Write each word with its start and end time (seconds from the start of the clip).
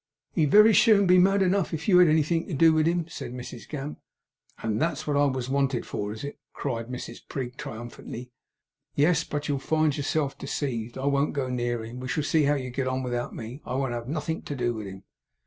'He'd 0.31 0.49
very 0.49 0.73
soon 0.73 1.05
be 1.05 1.19
mad 1.19 1.43
enough, 1.43 1.75
if 1.75 1.87
you 1.87 1.99
had 1.99 2.07
anything 2.07 2.47
to 2.47 2.55
do 2.55 2.73
with 2.73 2.87
him,' 2.87 3.07
said 3.07 3.33
Mrs 3.35 3.69
Gamp. 3.69 3.99
'And 4.57 4.81
that's 4.81 5.05
what 5.05 5.15
I 5.15 5.25
was 5.25 5.47
wanted 5.47 5.85
for, 5.85 6.11
is 6.11 6.23
it?' 6.23 6.39
cried 6.53 6.87
Mrs 6.87 7.19
Prig, 7.29 7.55
triumphantly. 7.55 8.31
'Yes. 8.95 9.23
But 9.23 9.47
you'll 9.47 9.59
find 9.59 9.95
yourself 9.95 10.39
deceived. 10.39 10.97
I 10.97 11.05
won't 11.05 11.33
go 11.33 11.49
near 11.49 11.85
him. 11.85 11.99
We 11.99 12.07
shall 12.07 12.23
see 12.23 12.45
how 12.45 12.55
you 12.55 12.71
get 12.71 12.87
on 12.87 13.03
without 13.03 13.35
me. 13.35 13.61
I 13.63 13.75
won't 13.75 13.93
have 13.93 14.07
nothink 14.09 14.45
to 14.45 14.55
do 14.55 14.73
with 14.73 14.87
him. 14.87 15.03